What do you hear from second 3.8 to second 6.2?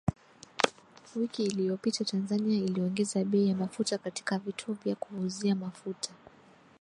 katika vituo vya kuuzia mafuta